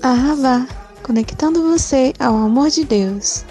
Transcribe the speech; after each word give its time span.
Arravá, 0.00 0.64
conectando 1.02 1.60
você 1.60 2.12
ao 2.20 2.36
amor 2.36 2.70
de 2.70 2.84
Deus. 2.84 3.44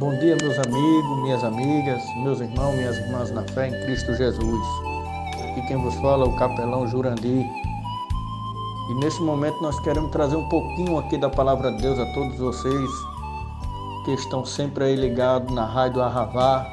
Bom 0.00 0.18
dia, 0.18 0.36
meus 0.42 0.58
amigos, 0.58 1.22
minhas 1.22 1.44
amigas, 1.44 2.02
meus 2.24 2.40
irmãos, 2.40 2.74
minhas 2.74 2.96
irmãs 2.98 3.30
na 3.30 3.44
fé 3.44 3.68
em 3.68 3.84
Cristo 3.84 4.14
Jesus. 4.14 4.93
Aqui 5.54 5.68
quem 5.68 5.76
vos 5.76 5.94
fala 6.00 6.24
é 6.24 6.28
o 6.28 6.34
capelão 6.34 6.84
Jurandir. 6.88 7.46
E 8.90 8.94
nesse 8.94 9.22
momento 9.22 9.62
nós 9.62 9.78
queremos 9.78 10.10
trazer 10.10 10.34
um 10.34 10.48
pouquinho 10.48 10.98
aqui 10.98 11.16
da 11.16 11.30
palavra 11.30 11.70
de 11.70 11.80
Deus 11.80 11.96
a 11.96 12.12
todos 12.12 12.36
vocês 12.36 12.90
que 14.04 14.10
estão 14.10 14.44
sempre 14.44 14.82
aí 14.82 14.96
ligados 14.96 15.54
na 15.54 15.64
Rádio 15.64 16.02
Arravá, 16.02 16.66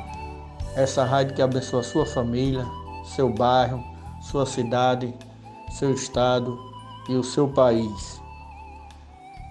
essa 0.75 1.03
rádio 1.03 1.35
que 1.35 1.43
abençoa 1.43 1.83
sua 1.83 2.07
família, 2.07 2.65
seu 3.03 3.31
bairro, 3.31 3.83
sua 4.19 4.47
cidade, 4.47 5.13
seu 5.69 5.93
estado 5.93 6.57
e 7.07 7.13
o 7.13 7.23
seu 7.23 7.47
país. 7.47 8.19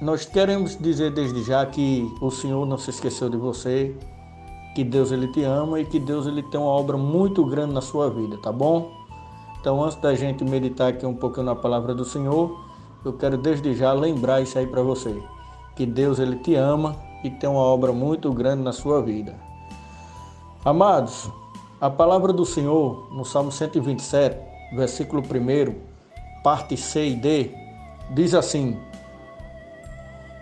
Nós 0.03 0.25
queremos 0.25 0.77
dizer 0.77 1.13
desde 1.13 1.45
já 1.45 1.65
que 1.65 2.13
o 2.21 2.33
Senhor 2.33 2.67
não 2.67 2.77
se 2.77 2.91
esqueceu 2.91 3.31
de 3.31 3.37
você, 3.37 3.97
que 4.75 4.83
Deus 4.83 5.13
ele 5.13 5.29
te 5.29 5.45
ama 5.45 5.79
e 5.79 5.85
que 5.85 6.01
Deus 6.01 6.27
ele 6.27 6.43
tem 6.43 6.59
uma 6.59 6.71
obra 6.71 6.97
muito 6.97 7.45
grande 7.47 7.73
na 7.73 7.81
sua 7.81 8.11
vida, 8.11 8.37
tá 8.37 8.51
bom? 8.51 8.99
Então, 9.61 9.83
antes 9.83 9.97
da 9.99 10.15
gente 10.15 10.43
meditar 10.43 10.89
aqui 10.89 11.05
um 11.05 11.15
pouquinho 11.15 11.47
na 11.47 11.55
palavra 11.55 11.95
do 11.95 12.05
Senhor, 12.05 12.59
eu 13.05 13.13
quero 13.13 13.37
desde 13.37 13.75
já 13.75 13.93
lembrar 13.93 14.41
isso 14.41 14.59
aí 14.59 14.67
para 14.67 14.83
você, 14.83 15.23
que 15.77 15.85
Deus 15.85 16.19
ele 16.19 16.37
te 16.37 16.55
ama 16.55 16.97
e 17.23 17.31
tem 17.31 17.49
uma 17.49 17.61
obra 17.61 17.93
muito 17.93 18.33
grande 18.33 18.63
na 18.63 18.73
sua 18.73 19.03
vida. 19.03 19.35
Amados, 20.65 21.31
a 21.81 21.91
palavra 21.91 22.33
do 22.33 22.45
Senhor 22.47 23.09
no 23.13 23.25
Salmo 23.25 23.53
127, 23.53 24.37
versículo 24.75 25.23
1, 25.23 26.43
parte 26.43 26.77
C 26.77 27.09
e 27.09 27.15
D, 27.15 27.55
diz 28.15 28.35
assim: 28.35 28.79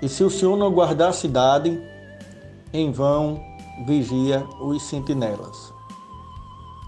e 0.01 0.09
se 0.09 0.23
o 0.23 0.31
Senhor 0.31 0.57
não 0.57 0.73
guardar 0.73 1.11
a 1.11 1.13
cidade, 1.13 1.83
em 2.73 2.93
vão 2.93 3.43
vigia 3.85 4.47
os 4.61 4.83
sentinelas. 4.83 5.73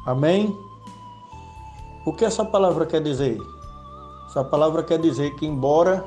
Amém? 0.07 0.57
O 2.05 2.15
que 2.15 2.25
essa 2.25 2.45
palavra 2.45 2.87
quer 2.87 3.03
dizer? 3.03 3.39
Essa 4.27 4.43
palavra 4.43 4.83
quer 4.83 4.99
dizer 4.99 5.35
que 5.37 5.45
embora 5.45 6.03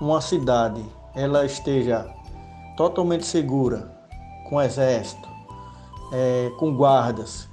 uma 0.00 0.20
cidade 0.20 0.84
ela 1.14 1.44
esteja 1.44 2.08
totalmente 2.76 3.26
segura, 3.26 3.90
com 4.48 4.62
exército, 4.62 5.28
é, 6.12 6.52
com 6.58 6.76
guardas, 6.76 7.48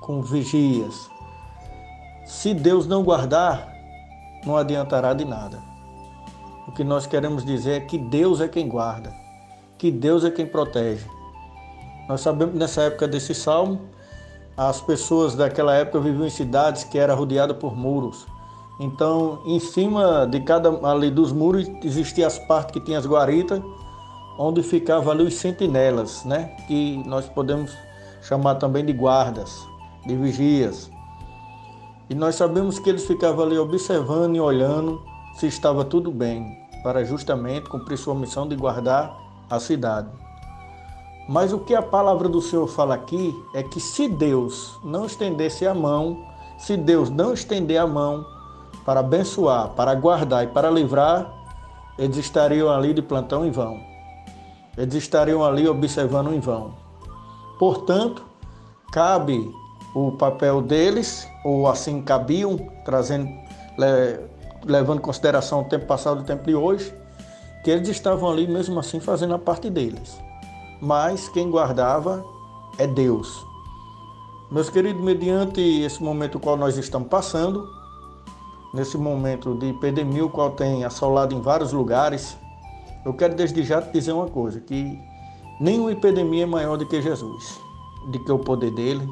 com 0.00 0.22
vigias, 0.22 1.10
se 2.24 2.54
Deus 2.54 2.86
não 2.86 3.02
guardar, 3.02 3.68
não 4.46 4.56
adiantará 4.56 5.12
de 5.12 5.24
nada. 5.24 5.58
O 6.68 6.72
que 6.72 6.84
nós 6.84 7.06
queremos 7.06 7.44
dizer 7.44 7.72
é 7.72 7.80
que 7.80 7.98
Deus 7.98 8.40
é 8.40 8.46
quem 8.46 8.68
guarda, 8.68 9.12
que 9.76 9.90
Deus 9.90 10.24
é 10.24 10.30
quem 10.30 10.46
protege. 10.46 11.06
Nós 12.08 12.20
sabemos 12.20 12.54
nessa 12.54 12.82
época 12.82 13.08
desse 13.08 13.34
salmo, 13.34 13.80
as 14.68 14.78
pessoas 14.78 15.34
daquela 15.34 15.74
época 15.74 15.98
viviam 16.00 16.26
em 16.26 16.30
cidades 16.30 16.84
que 16.84 16.98
eram 16.98 17.16
rodeadas 17.16 17.56
por 17.56 17.74
muros. 17.74 18.26
Então, 18.78 19.40
em 19.46 19.58
cima 19.58 20.26
de 20.26 20.38
cada 20.40 20.68
ali 20.86 21.10
dos 21.10 21.32
muros 21.32 21.66
existiam 21.82 22.26
as 22.26 22.38
partes 22.38 22.74
que 22.74 22.80
tinham 22.80 22.98
as 22.98 23.06
guaritas, 23.06 23.58
onde 24.38 24.62
ficavam 24.62 25.12
ali 25.12 25.22
os 25.22 25.32
sentinelas, 25.32 26.26
né? 26.26 26.54
Que 26.68 27.02
nós 27.06 27.26
podemos 27.26 27.72
chamar 28.20 28.56
também 28.56 28.84
de 28.84 28.92
guardas, 28.92 29.66
de 30.06 30.14
vigias. 30.14 30.90
E 32.10 32.14
nós 32.14 32.34
sabemos 32.34 32.78
que 32.78 32.90
eles 32.90 33.06
ficavam 33.06 33.46
ali 33.46 33.56
observando 33.56 34.36
e 34.36 34.40
olhando 34.40 35.00
se 35.36 35.46
estava 35.46 35.86
tudo 35.86 36.10
bem, 36.10 36.44
para 36.82 37.02
justamente 37.02 37.70
cumprir 37.70 37.96
sua 37.96 38.14
missão 38.14 38.46
de 38.46 38.56
guardar 38.56 39.16
a 39.48 39.58
cidade. 39.58 40.29
Mas 41.28 41.52
o 41.52 41.58
que 41.58 41.74
a 41.74 41.82
palavra 41.82 42.28
do 42.28 42.40
Senhor 42.40 42.66
fala 42.66 42.94
aqui 42.94 43.34
é 43.54 43.62
que 43.62 43.80
se 43.80 44.08
Deus 44.08 44.78
não 44.82 45.06
estendesse 45.06 45.66
a 45.66 45.74
mão, 45.74 46.24
se 46.58 46.76
Deus 46.76 47.08
não 47.08 47.32
estender 47.32 47.78
a 47.78 47.86
mão 47.86 48.26
para 48.84 49.00
abençoar, 49.00 49.68
para 49.70 49.94
guardar 49.94 50.44
e 50.44 50.48
para 50.48 50.70
livrar, 50.70 51.32
eles 51.98 52.16
estariam 52.16 52.70
ali 52.70 52.92
de 52.92 53.02
plantão 53.02 53.44
em 53.44 53.50
vão. 53.50 53.78
Eles 54.76 54.94
estariam 54.94 55.44
ali 55.44 55.68
observando 55.68 56.32
em 56.32 56.40
vão. 56.40 56.74
Portanto, 57.58 58.24
cabe 58.92 59.54
o 59.94 60.12
papel 60.12 60.62
deles, 60.62 61.28
ou 61.44 61.68
assim 61.68 62.00
cabiam, 62.02 62.56
trazendo 62.84 63.28
levando 64.64 64.98
em 64.98 65.02
consideração 65.02 65.62
o 65.62 65.64
tempo 65.64 65.86
passado 65.86 66.20
e 66.20 66.22
o 66.22 66.26
tempo 66.26 66.44
de 66.44 66.54
hoje, 66.54 66.92
que 67.64 67.70
eles 67.70 67.88
estavam 67.88 68.30
ali 68.30 68.46
mesmo 68.46 68.78
assim 68.78 69.00
fazendo 69.00 69.34
a 69.34 69.38
parte 69.38 69.70
deles. 69.70 70.18
Mas 70.80 71.28
quem 71.28 71.50
guardava 71.50 72.24
é 72.78 72.86
Deus. 72.86 73.46
Meus 74.50 74.70
queridos, 74.70 75.02
mediante 75.02 75.60
esse 75.60 76.02
momento 76.02 76.40
qual 76.40 76.56
nós 76.56 76.76
estamos 76.76 77.08
passando, 77.08 77.68
nesse 78.72 78.96
momento 78.96 79.54
de 79.54 79.68
epidemia, 79.68 80.24
o 80.24 80.30
qual 80.30 80.50
tem 80.50 80.84
assolado 80.84 81.34
em 81.34 81.40
vários 81.40 81.72
lugares, 81.72 82.36
eu 83.04 83.12
quero 83.14 83.34
desde 83.34 83.62
já 83.62 83.82
te 83.82 83.92
dizer 83.92 84.12
uma 84.12 84.26
coisa, 84.26 84.60
que 84.60 84.98
nenhuma 85.60 85.92
epidemia 85.92 86.44
é 86.44 86.46
maior 86.46 86.76
do 86.76 86.86
que 86.86 87.00
Jesus, 87.00 87.60
de 88.10 88.18
que 88.18 88.32
o 88.32 88.38
poder 88.38 88.70
dele, 88.72 89.06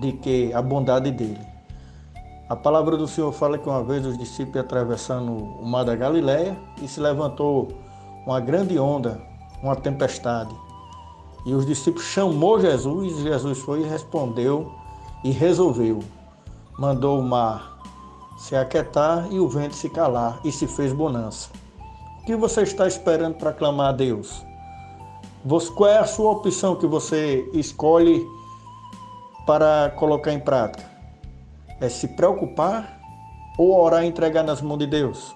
de 0.00 0.12
que 0.12 0.52
a 0.52 0.60
bondade 0.60 1.10
dele. 1.10 1.40
A 2.48 2.54
palavra 2.54 2.96
do 2.96 3.08
Senhor 3.08 3.32
fala 3.32 3.56
que 3.56 3.68
uma 3.68 3.82
vez 3.82 4.04
os 4.04 4.18
discípulos 4.18 4.64
atravessando 4.64 5.32
o 5.32 5.66
mar 5.66 5.84
da 5.84 5.96
Galileia 5.96 6.56
e 6.82 6.86
se 6.86 7.00
levantou 7.00 7.68
uma 8.26 8.38
grande 8.38 8.78
onda, 8.78 9.20
uma 9.62 9.74
tempestade. 9.74 10.54
E 11.44 11.54
os 11.54 11.66
discípulos 11.66 12.06
chamou 12.06 12.60
Jesus, 12.60 13.18
Jesus 13.18 13.58
foi 13.58 13.82
e 13.82 13.84
respondeu 13.84 14.72
e 15.22 15.30
resolveu. 15.30 16.00
Mandou 16.78 17.18
o 17.18 17.22
mar 17.22 17.78
se 18.38 18.56
aquietar 18.56 19.28
e 19.30 19.38
o 19.38 19.48
vento 19.48 19.74
se 19.74 19.88
calar 19.88 20.40
e 20.44 20.50
se 20.50 20.66
fez 20.66 20.92
bonança. 20.92 21.50
O 22.22 22.26
que 22.26 22.34
você 22.34 22.62
está 22.62 22.86
esperando 22.86 23.36
para 23.36 23.52
clamar 23.52 23.90
a 23.90 23.92
Deus? 23.92 24.44
Qual 25.76 25.90
é 25.90 25.98
a 25.98 26.06
sua 26.06 26.32
opção 26.32 26.74
que 26.76 26.86
você 26.86 27.48
escolhe 27.52 28.26
para 29.46 29.90
colocar 29.96 30.32
em 30.32 30.40
prática? 30.40 30.94
é 31.80 31.88
se 31.88 32.08
preocupar 32.08 33.00
ou 33.58 33.78
orar 33.78 34.04
e 34.04 34.08
entregar 34.08 34.42
nas 34.42 34.60
mãos 34.60 34.78
de 34.78 34.86
Deus? 34.86 35.34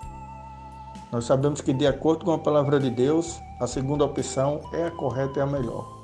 Nós 1.10 1.24
sabemos 1.24 1.60
que, 1.60 1.72
de 1.72 1.86
acordo 1.86 2.24
com 2.24 2.32
a 2.32 2.38
palavra 2.38 2.78
de 2.78 2.90
Deus, 2.90 3.40
a 3.60 3.66
segunda 3.66 4.04
opção 4.04 4.60
é 4.72 4.84
a 4.84 4.90
correta 4.90 5.38
e 5.38 5.42
a 5.42 5.46
melhor. 5.46 5.97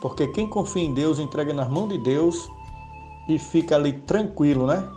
Porque 0.00 0.26
quem 0.28 0.48
confia 0.48 0.82
em 0.82 0.94
Deus, 0.94 1.18
entrega 1.18 1.52
nas 1.52 1.68
mãos 1.68 1.88
de 1.88 1.98
Deus 1.98 2.48
e 3.28 3.38
fica 3.38 3.76
ali 3.76 3.92
tranquilo, 3.92 4.66
né? 4.66 4.88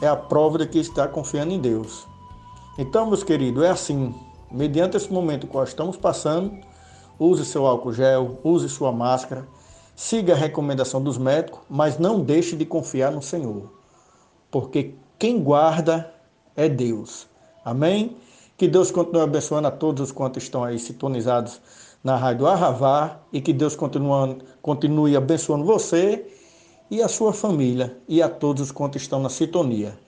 É 0.00 0.06
a 0.06 0.16
prova 0.16 0.58
de 0.58 0.66
que 0.66 0.78
está 0.78 1.08
confiando 1.08 1.52
em 1.52 1.60
Deus. 1.60 2.06
Então, 2.78 3.06
meus 3.06 3.22
queridos, 3.22 3.62
é 3.64 3.70
assim. 3.70 4.14
Mediante 4.50 4.96
esse 4.96 5.12
momento 5.12 5.46
que 5.46 5.54
nós 5.54 5.70
estamos 5.70 5.96
passando, 5.96 6.52
use 7.18 7.44
seu 7.44 7.66
álcool 7.66 7.92
gel, 7.92 8.38
use 8.44 8.68
sua 8.68 8.92
máscara, 8.92 9.48
siga 9.96 10.34
a 10.34 10.36
recomendação 10.36 11.02
dos 11.02 11.18
médicos, 11.18 11.60
mas 11.68 11.98
não 11.98 12.20
deixe 12.20 12.54
de 12.54 12.64
confiar 12.64 13.10
no 13.10 13.22
Senhor 13.22 13.74
porque 14.54 14.94
quem 15.18 15.42
guarda 15.42 16.14
é 16.54 16.68
Deus. 16.68 17.26
Amém? 17.64 18.16
Que 18.56 18.68
Deus 18.68 18.92
continue 18.92 19.22
abençoando 19.22 19.66
a 19.66 19.70
todos 19.72 20.00
os 20.00 20.12
quantos 20.12 20.44
estão 20.44 20.62
aí 20.62 20.78
sintonizados 20.78 21.60
na 22.04 22.16
Rádio 22.16 22.46
Arravá 22.46 23.18
e 23.32 23.40
que 23.40 23.52
Deus 23.52 23.74
continue, 23.74 25.16
abençoando 25.16 25.64
você 25.64 26.26
e 26.90 27.02
a 27.02 27.08
sua 27.08 27.32
família 27.32 27.96
e 28.06 28.20
a 28.20 28.28
todos 28.28 28.64
os 28.64 28.70
quantos 28.70 29.00
estão 29.00 29.20
na 29.20 29.30
sintonia. 29.30 29.98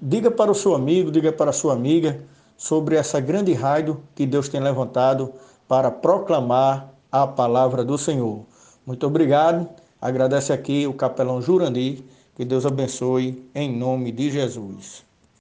Diga 0.00 0.30
para 0.30 0.52
o 0.52 0.54
seu 0.54 0.76
amigo, 0.76 1.10
diga 1.10 1.32
para 1.32 1.50
a 1.50 1.52
sua 1.52 1.72
amiga 1.72 2.24
sobre 2.56 2.94
essa 2.94 3.18
grande 3.18 3.52
rádio 3.52 4.00
que 4.14 4.24
Deus 4.24 4.48
tem 4.48 4.60
levantado 4.60 5.32
para 5.66 5.90
proclamar 5.90 6.94
a 7.10 7.26
palavra 7.26 7.84
do 7.84 7.98
Senhor. 7.98 8.44
Muito 8.86 9.04
obrigado. 9.04 9.68
Agradece 10.00 10.52
aqui 10.52 10.86
o 10.86 10.94
capelão 10.94 11.42
Jurandir 11.42 12.04
que 12.36 12.44
Deus 12.44 12.64
abençoe 12.64 13.50
em 13.54 13.76
nome 13.76 14.12
de 14.12 14.30
Jesus. 14.30 15.04